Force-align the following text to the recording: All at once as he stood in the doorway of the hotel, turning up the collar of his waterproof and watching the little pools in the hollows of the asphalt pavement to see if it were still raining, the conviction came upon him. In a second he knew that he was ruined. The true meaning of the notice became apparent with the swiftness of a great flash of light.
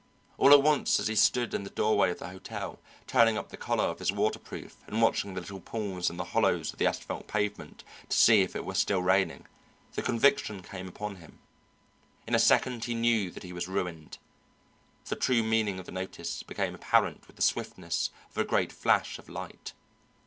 All 0.39 0.51
at 0.51 0.63
once 0.63 0.99
as 0.99 1.05
he 1.09 1.15
stood 1.15 1.53
in 1.53 1.63
the 1.63 1.69
doorway 1.69 2.09
of 2.09 2.17
the 2.17 2.29
hotel, 2.29 2.79
turning 3.05 3.37
up 3.37 3.49
the 3.49 3.55
collar 3.55 3.83
of 3.83 3.99
his 3.99 4.11
waterproof 4.11 4.77
and 4.87 4.99
watching 4.99 5.35
the 5.35 5.41
little 5.41 5.59
pools 5.59 6.09
in 6.09 6.17
the 6.17 6.23
hollows 6.33 6.73
of 6.73 6.79
the 6.79 6.87
asphalt 6.87 7.27
pavement 7.27 7.83
to 8.09 8.17
see 8.17 8.41
if 8.41 8.55
it 8.55 8.65
were 8.65 8.73
still 8.73 9.03
raining, 9.03 9.45
the 9.93 10.01
conviction 10.01 10.63
came 10.63 10.87
upon 10.87 11.17
him. 11.17 11.37
In 12.25 12.33
a 12.33 12.39
second 12.39 12.85
he 12.85 12.95
knew 12.95 13.29
that 13.29 13.43
he 13.43 13.53
was 13.53 13.67
ruined. 13.67 14.17
The 15.05 15.15
true 15.15 15.43
meaning 15.43 15.77
of 15.77 15.85
the 15.85 15.91
notice 15.91 16.41
became 16.41 16.73
apparent 16.73 17.27
with 17.27 17.35
the 17.35 17.43
swiftness 17.43 18.09
of 18.31 18.39
a 18.39 18.43
great 18.43 18.71
flash 18.73 19.19
of 19.19 19.29
light. 19.29 19.73